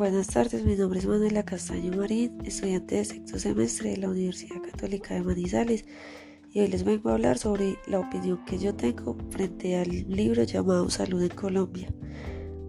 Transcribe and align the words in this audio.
Buenas 0.00 0.28
tardes, 0.28 0.64
mi 0.64 0.76
nombre 0.76 0.98
es 0.98 1.04
Manuela 1.04 1.44
Castaño 1.44 1.94
Marín, 1.94 2.38
estudiante 2.46 2.94
de 2.94 3.04
sexto 3.04 3.38
semestre 3.38 3.90
de 3.90 3.96
la 3.98 4.08
Universidad 4.08 4.62
Católica 4.62 5.12
de 5.12 5.20
Manizales 5.20 5.84
y 6.50 6.60
hoy 6.60 6.68
les 6.68 6.84
vengo 6.84 7.10
a 7.10 7.12
hablar 7.12 7.36
sobre 7.36 7.76
la 7.86 8.00
opinión 8.00 8.42
que 8.46 8.58
yo 8.58 8.74
tengo 8.74 9.18
frente 9.28 9.76
al 9.76 9.90
libro 10.08 10.42
llamado 10.44 10.88
Salud 10.88 11.22
en 11.22 11.36
Colombia. 11.36 11.92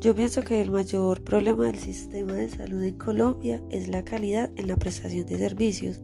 Yo 0.00 0.14
pienso 0.14 0.42
que 0.42 0.60
el 0.60 0.70
mayor 0.70 1.24
problema 1.24 1.64
del 1.64 1.78
sistema 1.78 2.34
de 2.34 2.50
salud 2.50 2.82
en 2.82 2.98
Colombia 2.98 3.62
es 3.70 3.88
la 3.88 4.04
calidad 4.04 4.50
en 4.56 4.68
la 4.68 4.76
prestación 4.76 5.24
de 5.24 5.38
servicios, 5.38 6.02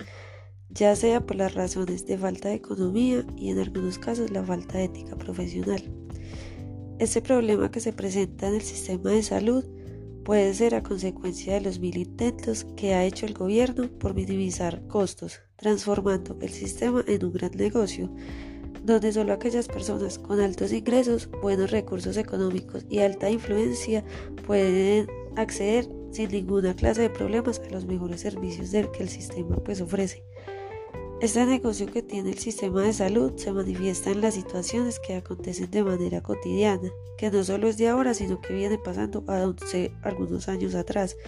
ya 0.71 0.97
sea 0.97 1.27
por 1.27 1.37
las 1.37 1.53
razones 1.53 2.07
de 2.07 2.17
falta 2.17 2.49
de 2.49 2.55
economía 2.55 3.27
y 3.37 3.51
en 3.51 3.59
algunos 3.59 3.99
casos 3.99 4.31
la 4.31 4.43
falta 4.43 4.79
de 4.79 4.85
ética 4.85 5.17
profesional. 5.17 5.83
Este 6.99 7.21
problema 7.21 7.71
que 7.71 7.81
se 7.81 7.93
presenta 7.93 8.49
en 8.49 8.55
el 8.55 8.63
sistema 8.63 9.11
de 9.11 9.23
salud 9.23 9.67
puede 10.25 10.55
ser 10.55 10.75
a 10.75 10.83
consecuencia 10.83 11.55
de 11.55 11.61
los 11.61 11.79
mil 11.79 11.97
intentos 11.97 12.67
que 12.77 12.95
ha 12.95 13.05
hecho 13.05 13.27
el 13.27 13.35
gobierno 13.35 13.89
por 13.99 14.15
minimizar 14.15 14.87
costos, 14.87 15.41
transformando 15.57 16.37
el 16.41 16.51
sistema 16.51 17.05
en 17.07 17.25
un 17.25 17.33
gran 17.33 17.53
negocio, 17.53 18.11
donde 18.85 19.13
solo 19.13 19.33
aquellas 19.33 19.69
personas 19.69 20.19
con 20.19 20.41
altos 20.41 20.73
ingresos, 20.73 21.29
buenos 21.43 21.71
recursos 21.71 22.17
económicos 22.17 22.87
y 22.89 23.01
alta 23.01 23.31
influencia 23.31 24.05
pueden 24.47 25.07
acceder 25.37 25.89
sin 26.13 26.31
ninguna 26.31 26.75
clase 26.75 27.03
de 27.03 27.11
problemas 27.11 27.61
a 27.61 27.71
los 27.71 27.85
mejores 27.85 28.21
servicios 28.21 28.71
del 28.71 28.91
que 28.91 29.03
el 29.03 29.09
sistema 29.09 29.57
pues 29.57 29.81
ofrece. 29.81 30.25
Este 31.21 31.45
negocio 31.45 31.87
que 31.87 32.01
tiene 32.01 32.31
el 32.31 32.39
sistema 32.39 32.81
de 32.83 32.95
salud 32.95 33.33
se 33.37 33.53
manifiesta 33.53 34.11
en 34.11 34.23
las 34.23 34.33
situaciones 34.33 34.99
que 34.99 35.17
acontecen 35.17 35.71
de 35.71 35.85
manera 35.85 36.23
cotidiana, 36.23 36.89
que 37.19 37.31
no 37.31 37.45
solo 37.45 37.69
es 37.69 37.77
de 37.77 37.89
ahora, 37.89 38.15
sino 38.15 38.41
que 38.41 38.55
viene 38.55 38.79
pasando 38.79 39.23
hace 39.29 39.93
algunos 40.01 40.49
años 40.49 40.75
atrás. 40.75 41.19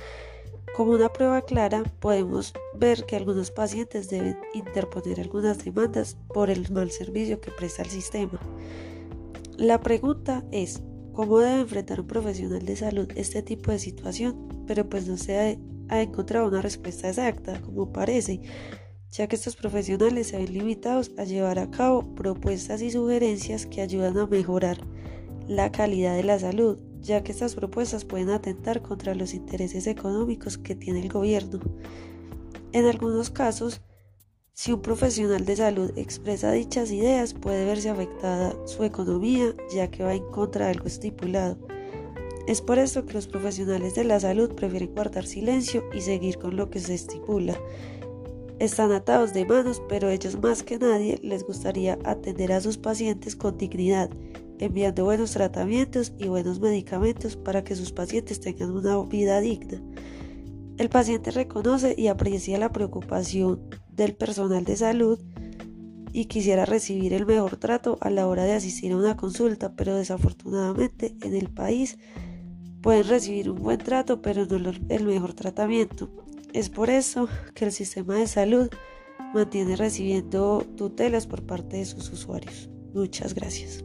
Como 0.75 0.93
una 0.93 1.11
prueba 1.11 1.43
clara, 1.43 1.83
podemos 2.01 2.55
ver 2.75 3.05
que 3.05 3.17
algunos 3.17 3.51
pacientes 3.51 4.09
deben 4.09 4.39
interponer 4.55 5.21
algunas 5.21 5.63
demandas 5.63 6.17
por 6.33 6.49
el 6.49 6.73
mal 6.73 6.91
servicio 6.91 7.43
que 7.43 7.51
presta 7.51 7.83
el 7.83 7.91
sistema. 7.91 8.41
La 9.59 9.79
pregunta 9.83 10.43
es, 10.53 10.81
¿cómo 11.13 11.41
debe 11.41 11.61
enfrentar 11.61 12.01
un 12.01 12.07
profesional 12.07 12.65
de 12.65 12.77
salud 12.77 13.09
este 13.15 13.43
tipo 13.43 13.71
de 13.71 13.79
situación? 13.79 14.65
Pero 14.67 14.89
pues 14.89 15.07
no 15.07 15.19
se 15.19 15.59
ha 15.91 16.01
encontrado 16.01 16.49
una 16.49 16.63
respuesta 16.63 17.11
exacta, 17.11 17.61
como 17.61 17.93
parece 17.93 18.41
ya 19.13 19.27
que 19.27 19.37
estos 19.37 19.57
profesionales 19.57 20.29
se 20.29 20.39
ven 20.39 20.55
limitados 20.55 21.13
a 21.19 21.25
llevar 21.25 21.59
a 21.59 21.71
cabo 21.71 22.15
propuestas 22.15 22.81
y 22.81 22.91
sugerencias 22.91 23.67
que 23.67 23.83
ayudan 23.83 24.17
a 24.17 24.27
mejorar 24.27 24.79
la 25.47 25.71
calidad 25.71 26.17
de 26.17 26.25
la 26.25 26.39
salud, 26.39 26.79
ya 27.01 27.23
que 27.23 27.31
estas 27.31 27.55
propuestas 27.55 28.07
pueden 28.07 28.31
atentar 28.31 28.81
contra 28.81 29.15
los 29.15 29.35
intereses 29.35 29.87
económicos 29.87 30.57
que 30.57 30.75
tiene 30.75 31.03
el 31.03 31.11
gobierno. 31.11 31.61
En 32.73 32.87
algunos 32.87 33.29
casos, 33.29 33.83
si 34.55 34.73
un 34.73 34.81
profesional 34.81 35.45
de 35.45 35.57
salud 35.57 35.93
expresa 35.97 36.51
dichas 36.51 36.91
ideas, 36.91 37.35
puede 37.35 37.67
verse 37.67 37.91
afectada 37.91 38.57
su 38.67 38.83
economía, 38.83 39.55
ya 39.75 39.91
que 39.91 40.05
va 40.05 40.15
en 40.15 40.25
contra 40.31 40.67
de 40.67 40.73
algo 40.73 40.87
estipulado. 40.87 41.59
Es 42.47 42.63
por 42.63 42.79
esto 42.79 43.05
que 43.05 43.13
los 43.13 43.27
profesionales 43.27 43.95
de 43.95 44.05
la 44.05 44.19
salud 44.21 44.55
prefieren 44.55 44.95
guardar 44.95 45.27
silencio 45.27 45.85
y 45.93 46.01
seguir 46.01 46.39
con 46.39 46.57
lo 46.57 46.71
que 46.71 46.81
se 46.81 46.95
estipula, 46.95 47.59
están 48.65 48.93
atados 48.93 49.33
de 49.33 49.45
manos, 49.45 49.83
pero 49.89 50.09
ellos 50.09 50.41
más 50.41 50.63
que 50.63 50.79
nadie 50.79 51.19
les 51.21 51.45
gustaría 51.45 51.99
atender 52.05 52.53
a 52.53 52.61
sus 52.61 52.79
pacientes 52.79 53.35
con 53.35 53.59
dignidad, 53.59 54.09
enviando 54.61 55.05
buenos 55.05 55.33
tratamientos 55.33 56.13
y 56.17 56.29
buenos 56.29 56.61
medicamentos 56.61 57.35
para 57.35 57.65
que 57.65 57.75
sus 57.75 57.91
pacientes 57.91 58.39
tengan 58.39 58.71
una 58.71 58.97
vida 59.03 59.41
digna. 59.41 59.83
El 60.79 60.89
paciente 60.89 61.33
reconoce 61.33 61.97
y 61.99 62.07
aprecia 62.07 62.57
la 62.57 62.71
preocupación 62.71 63.69
del 63.91 64.15
personal 64.15 64.65
de 64.65 64.77
salud 64.77 65.19
y 66.13 66.27
quisiera 66.27 66.65
recibir 66.65 67.15
el 67.15 67.27
mejor 67.27 67.57
trato 67.57 67.99
a 68.01 68.11
la 68.11 68.29
hora 68.29 68.45
de 68.45 68.53
asistir 68.53 68.93
a 68.93 68.97
una 68.97 69.17
consulta, 69.17 69.75
pero 69.75 69.97
desafortunadamente 69.97 71.17
en 71.23 71.35
el 71.35 71.51
país 71.51 71.99
pueden 72.81 73.09
recibir 73.09 73.51
un 73.51 73.61
buen 73.61 73.79
trato, 73.79 74.23
pero 74.23 74.47
no 74.47 74.73
el 74.89 75.05
mejor 75.05 75.35
tratamiento. 75.35 76.11
Es 76.53 76.69
por 76.69 76.91
eso 76.91 77.29
que 77.55 77.65
el 77.65 77.73
sistema 77.73 78.17
de 78.17 78.27
salud 78.27 78.69
mantiene 79.35 79.77
recibiendo 79.77 80.67
tutelas 80.77 81.27
por 81.27 81.43
parte 81.47 81.79
de 81.79 81.87
sus 81.87 82.11
usuarios. 82.11 82.69
Muchas 82.93 83.35
gracias. 83.35 83.85